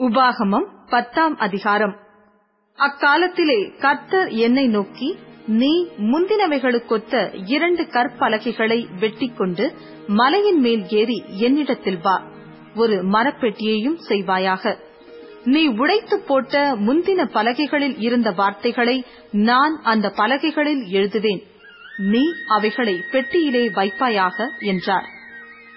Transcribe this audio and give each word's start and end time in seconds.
உபாகமம் 0.00 0.66
பத்தாம் 0.90 1.38
அதிகாரம். 1.38 1.96
அக்காலத்திலே 2.78 3.78
கர்த்தர் 3.78 4.28
என்னை 4.28 4.66
நோக்கி 4.66 5.18
நீ 5.46 5.86
முந்தினவைகளுக்கொத்த 5.98 7.42
இரண்டு 7.44 7.82
கற்பலகைகளை 7.82 8.86
வெட்டிக்கொண்டு 9.00 9.74
மலையின் 10.06 10.60
மேல் 10.60 10.88
ஏறி 10.88 11.24
என்னிடத்தில் 11.28 12.00
வா. 12.02 12.22
ஒரு 12.74 12.94
மரப்பெட்டியையும் 12.94 13.98
செய்வாயாக. 14.08 14.78
நீ 15.44 15.66
உடைத்து 15.66 16.20
போட்ட 16.20 16.76
முந்தின 16.76 17.24
பலகைகளில் 17.32 17.96
இருந்த 17.98 18.30
வார்த்தைகளை 18.30 19.04
நான் 19.30 19.80
அந்த 19.82 20.10
பலகைகளில் 20.10 20.84
எழுதுவேன். 20.92 21.42
நீ 21.96 22.22
அவைகளை 22.46 23.02
பெட்டியிலே 23.12 23.68
வைப்பாயாக 23.68 24.48
என்றார். 24.58 25.06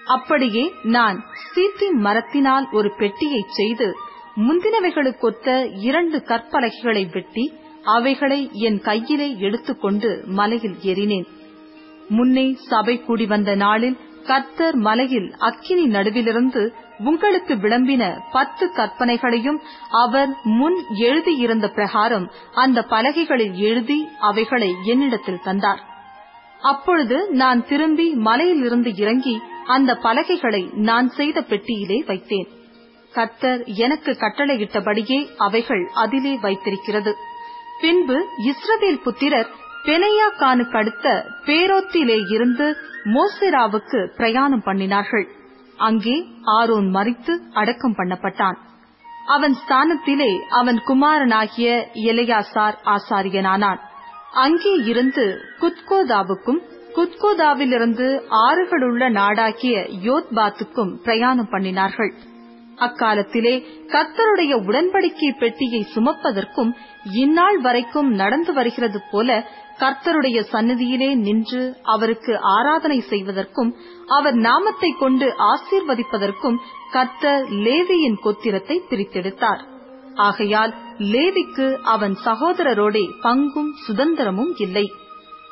அப்படியே 0.06 0.72
நான் 0.82 1.24
சீத்தி 1.54 1.90
மரத்தினால் 1.90 2.70
ஒரு 2.72 2.94
பெட்டியைச் 2.98 3.52
செய்து 3.52 3.94
முந்தினவைகளுக்கொத்த 4.36 5.76
இரண்டு 5.80 6.18
கற்பலகைகளை 6.18 7.12
வெட்டி 7.12 7.52
அவைகளை 7.82 8.50
என் 8.52 8.80
கையிலே 8.80 9.38
எடுத்துக்கொண்டு 9.38 10.22
மலையில் 10.26 10.74
ஏறினேன். 10.82 11.26
முன்னே 12.08 12.56
சபை 12.68 13.02
கூடி 13.02 13.26
வந்த 13.26 13.54
நாளில் 13.54 13.96
கர்த்தர் 14.24 14.74
மலையில் 14.74 15.34
அக்கினி 15.38 15.86
நடுவிலிருந்து 15.86 16.72
உங்களுக்கு 16.98 17.54
விளம்பின 17.54 18.18
பத்து 18.32 18.70
கற்பனைகளையும் 18.76 19.60
அவர் 19.88 20.28
முன் 20.44 20.76
எழுதியிருந்த 20.94 21.68
பிரகாரம் 21.68 22.30
அந்த 22.54 22.82
பலகைகளில் 22.82 23.54
எழுதி 23.54 24.08
அவைகளை 24.20 24.74
என்னிடத்தில் 24.84 25.40
தந்தார். 25.44 25.80
அப்பொழுது 26.62 27.28
நான் 27.30 27.66
திரும்பி 27.66 28.14
மலையிலிருந்து 28.14 28.94
இறங்கி 28.94 29.40
அந்த 29.64 29.96
பலகைகளை 29.96 30.70
நான் 30.74 31.08
செய்த 31.08 31.40
பெட்டியிலே 31.40 32.04
வைத்தேன். 32.06 32.48
கர்த்தர் 33.14 33.62
எனக்கு 33.86 34.12
கட்டளையிட்டபடியே 34.20 35.18
அவைகள் 35.36 35.84
அதிலே 36.04 36.34
வைத்திருக்கிறது. 36.44 37.12
பின்பு 37.80 38.16
இஸ்ரவேல் 38.50 39.00
புத்திரர் 39.04 39.50
பெனையாக்கானுக்கு 39.86 40.76
அடுத்த 40.76 41.08
பேரோத்திலே 41.46 42.18
இருந்து 42.34 42.66
மோசேராவுக்கு 43.14 44.00
பிரயாணம் 44.16 44.62
பண்ணினார்கள். 44.66 45.26
அங்கே 45.78 46.14
ஆரோன் 46.58 46.88
மறித்து 46.94 47.32
அடக்கம் 47.52 47.96
பண்ணப்பட்டான். 47.96 48.58
அவன் 49.26 49.56
ஸ்தானத்திலே 49.60 50.30
அவன் 50.60 50.78
குமாரனாகிய 50.86 51.68
எலையாசார் 52.10 52.78
ஆசாரியனானான். 52.94 53.80
அங்கே 54.44 54.72
இருந்து 54.84 55.24
குத்கோதாவுக்கும் 55.60 56.60
குத்கோதாவிலிருந்து 56.96 58.08
ஆறுகளுள்ள 58.44 59.04
நாடாகிய 59.18 59.76
யோத்பாத்துக்கும் 60.08 60.92
பிரயாணம் 61.02 61.52
பண்ணினார்கள். 61.52 62.12
அக்காலத்திலே 62.76 63.54
கத்தருடைய 63.88 64.52
உடன்படிக்கை 64.66 65.30
பெட்டியை 65.38 65.86
சுமப்பதற்கும் 65.94 66.70
இந்நாள் 67.12 67.58
வரைக்கும் 67.60 68.10
நடந்து 68.12 68.52
வருகிறது 68.52 69.00
போல 69.10 69.46
கர்த்தருடைய 69.78 70.40
சன்னதியிலே 70.52 71.14
நின்று 71.14 71.62
அவருக்கு 71.82 72.40
ஆராதனை 72.40 73.00
செய்வதற்கும் 73.00 73.76
அவர் 74.06 74.34
நாமத்தை 74.34 74.90
கொண்டு 74.98 75.34
ஆசீர்வதிப்பதற்கும் 75.52 76.58
கர்த்தர் 76.90 77.44
லேவியின் 77.48 78.18
கொத்திரத்தை 78.24 78.76
பிரித்தெடுத்தார். 78.90 79.62
ஆகையால் 80.14 80.74
லேவிக்கு 80.98 81.74
அவன் 81.84 82.16
சகோதரரோடே 82.24 83.04
பங்கும் 83.22 83.72
சுதந்திரமும் 83.86 84.52
இல்லை. 84.56 84.84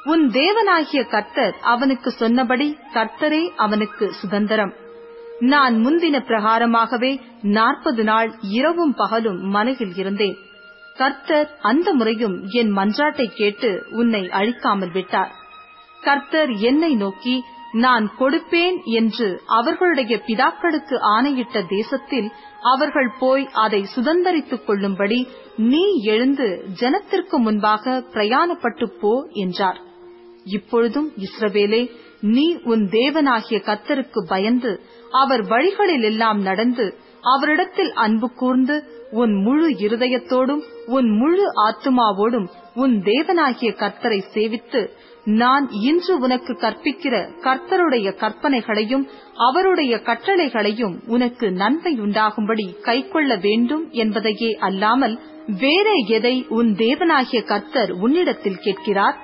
உன் 0.05 0.31
தேவனாகிய 0.31 1.09
கர்த்தர் 1.09 1.55
அவனுக்கு 1.61 2.11
சொன்னபடி 2.11 2.77
கர்த்தரே 2.95 3.43
அவனுக்கு 3.56 4.12
சுதந்திரம். 4.12 4.73
நான் 5.42 5.74
முந்தின 5.86 6.16
பிரகாரமாகவே 6.26 7.20
நாற்பது 7.42 8.04
நாள் 8.04 8.30
இரவும் 8.40 8.94
பகலும் 8.94 9.40
மனையில் 9.48 9.94
இருந்தேன். 9.94 10.36
கர்த்தர் 10.96 11.48
அந்த 11.60 11.92
முறையும் 11.92 12.36
என் 12.50 12.76
மன்றாட்டை 12.76 13.26
கேட்டு 13.34 13.86
உன்னை 13.90 14.28
அழிக்காமல் 14.28 14.92
விட்டார். 14.92 15.32
கர்த்தர் 16.02 16.50
என்னை 16.50 16.94
நோக்கி 16.94 17.42
நான் 17.72 18.06
கொடுப்பேன் 18.19 18.78
என்று 18.84 19.41
அவர்களுடைய 19.47 20.22
பிதாக்களுக்கு 20.26 20.97
ஆணையிட்ட 21.16 21.62
தேசத்தில் 21.66 22.32
அவர்கள் 22.60 23.10
போய் 23.19 23.48
அதை 23.52 23.86
சுதந்திரித்துக் 23.97 24.64
கொள்ளும்படி 24.64 25.28
நீ 25.56 25.84
எழுந்து 26.04 26.64
ஜனத்திற்கு 26.81 27.36
முன்பாக 27.38 28.04
பிரயாணப்பட்டு 28.12 28.86
போ 29.00 29.14
என்றார். 29.32 29.81
இப்பொழுதும் 30.44 31.12
இஸ்ரவேலே 31.16 31.82
நீ 32.22 32.47
உன் 32.65 32.88
தேவனாகிய 32.88 33.59
கர்த்தருக்கு 33.60 34.21
பயந்து 34.28 34.72
அவர் 35.12 35.43
வழிகளில் 35.43 36.03
எல்லாம் 36.03 36.41
நடந்து 36.43 36.87
அவரிடத்தில் 37.25 37.93
அன்பு 37.97 38.28
கூர்ந்து 38.34 38.77
உன் 39.12 39.34
முழு 39.43 39.69
இருதயத்தோடும் 39.78 40.62
உன் 40.87 41.11
முழு 41.16 41.44
ஆத்துமாவோடும் 41.66 42.47
உன் 42.75 42.94
தேவனாகிய 43.03 43.71
கர்த்தரை 43.77 44.21
சேவித்து 44.34 44.81
நான் 45.32 45.71
இன்று 45.81 46.15
உனக்கு 46.19 46.53
கற்பிக்கிற 46.55 47.15
கர்த்தருடைய 47.43 48.09
கற்பனைகளையும் 48.15 49.05
அவருடைய 49.38 49.97
கட்டளைகளையும் 50.03 50.97
உனக்கு 51.06 51.50
நன்மை 51.53 51.93
உண்டாகும்படி 52.00 52.66
கைக்கொள்ள 52.82 53.37
வேண்டும் 53.38 53.84
என்பதையே 53.94 54.50
அல்லாமல் 54.61 55.15
வேற 55.61 55.88
எதை 56.09 56.34
உன் 56.50 56.72
தேவனாகிய 56.77 57.43
கர்த்தர் 57.44 57.93
உன்னிடத்தில் 58.00 58.59
கேட்கிறார்? 58.59 59.16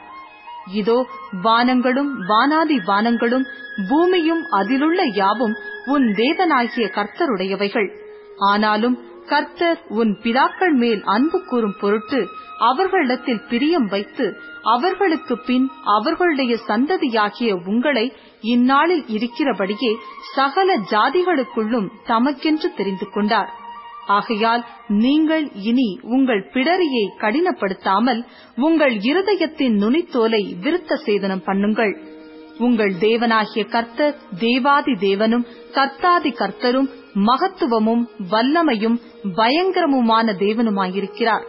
இதோ 0.73 1.07
வானங்களும் 1.43 2.11
வானாதி 2.29 2.79
வானங்களும் 2.87 3.47
பூமியும் 3.89 4.43
அதிலுள்ள 4.51 5.03
யாவும் 5.15 5.55
உன் 5.87 6.03
தேவனாகிய 6.03 6.87
கர்த்தருடையவைகள். 6.89 7.89
ஆனாலும் 8.37 8.99
கர்த்தர் 9.27 9.81
உன் 9.89 10.19
பிதாக்கள் 10.23 10.73
மேல் 10.73 11.03
அன்பு 11.05 11.45
கூறும் 11.45 11.77
பொருட்டு 11.81 12.27
அவர்களிடத்தில் 12.59 13.43
பிரியம் 13.49 13.87
வைத்து 13.87 14.41
அவர்களுக்கு 14.63 15.39
பின் 15.39 15.71
அவர்களுடைய 15.85 16.59
சந்ததியாகிய 16.69 17.57
உங்களை 17.67 18.13
இந்நாளில் 18.41 19.05
இருக்கிறபடியே 19.07 19.93
சகல 20.35 20.79
ஜாதிகளுக்குள்ளும் 20.79 21.89
தமக்கென்று 22.07 22.75
தெரிந்து 22.77 23.09
கொண்டார். 23.11 23.67
ஆகையால் 24.17 24.63
நீங்கள் 24.89 25.45
இனி 25.63 25.89
உங்கள் 26.03 26.43
பிடரியை 26.53 27.07
கடினப்படுத்தாமல் 27.21 28.21
உங்கள் 28.67 28.95
இருதயத்தின் 29.09 29.77
நுனித்தோலை 29.83 30.43
விருத்த 30.65 30.99
சேதனம் 31.07 31.45
பண்ணுங்கள். 31.47 31.93
உங்கள் 32.59 32.95
தேவனாகிய 33.01 33.63
கர்த்தர் 33.69 34.17
தேவாதி 34.39 34.95
தேவனும் 35.07 35.45
கர்த்தாதி 35.75 36.31
கர்த்தரும் 36.33 36.89
மகத்துவமும் 37.29 38.03
வல்லமையும் 38.31 38.99
பயங்கரமுமான 39.37 40.35
தேவனுமாயிருக்கிறார். 40.45 41.45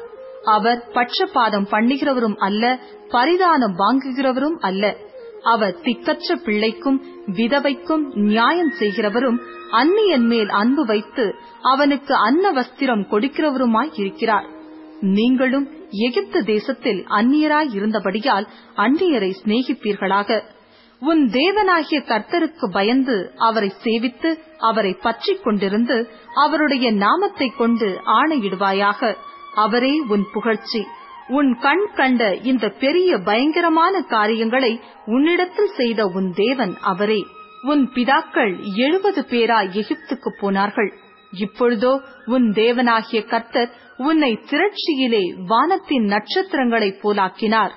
அவர் 0.56 0.82
பட்சபாதம் 0.94 1.68
பண்ணுகிறவரும் 1.72 2.38
அல்ல 2.48 2.64
பரிதானம் 3.10 3.76
வாங்குகிறவரும் 3.76 4.58
அல்ல. 4.60 4.96
அவர் 5.44 5.80
திக்கற்ற 5.82 6.36
பிள்ளைக்கும் 6.36 7.06
விதவைக்கும் 7.26 8.14
நியாயம் 8.14 8.74
செய்கிறவரும் 8.80 9.40
அந்நியன் 9.72 10.26
மேல் 10.26 10.50
அன்பு 10.50 10.86
வைத்து 10.86 11.36
அவனுக்கு 11.62 12.16
அன்ன 12.16 12.52
வஸ்திரம் 12.52 13.06
கொடுக்கிறவருமாய் 13.12 13.90
இருக்கிறார். 13.94 14.48
நீங்களும் 15.00 15.70
எகிப்து 15.90 16.44
தேசத்தில் 16.44 17.06
அந்நியராய் 17.08 17.74
இருந்தபடியால் 17.74 18.48
அந்நியரை 18.76 19.34
சிநேகிப்பீர்களாக. 19.44 20.44
உன் 21.00 21.30
தேவனாகிய 21.30 22.00
கர்த்தருக்கு 22.06 22.72
பயந்து 22.72 23.32
அவரை 23.38 23.74
சேவித்து 23.84 24.40
அவரை 24.58 24.94
பற்றிக் 24.94 25.48
கொண்டிருந்து 25.48 26.08
அவருடைய 26.36 26.92
நாமத்தை 26.92 27.54
கொண்டு 27.58 28.00
ஆணையிடுவாயாக. 28.06 29.16
அவரே 29.56 30.00
உன் 30.08 30.26
புகழ்ச்சி. 30.34 30.86
உன் 31.30 31.58
கண் 31.60 31.86
கண்ட 31.96 32.36
இந்த 32.36 32.70
பெரிய 32.70 33.18
பயங்கரமான 33.18 34.02
காரியங்களை 34.02 34.80
உன்னிடத்தில் 35.06 35.74
செய்த 35.78 36.06
உன் 36.06 36.34
தேவன் 36.34 36.74
அவரே. 36.82 37.26
உன் 37.62 37.90
பிதாக்கள் 37.94 38.54
எழுபது 38.76 39.22
பேரா 39.22 39.60
எகிப்துக்கு 39.70 40.30
போனார்கள். 40.40 40.94
இப்பொழுதோ 41.32 42.02
உன் 42.26 42.52
தேவனாகிய 42.52 43.28
கர்த்தர் 43.28 43.70
உன்னை 43.98 44.40
திரட்சியிலே 44.50 45.24
வானத்தின் 45.48 46.08
நட்சத்திரங்களைப் 46.08 47.00
போலாக்கினார். 47.04 47.72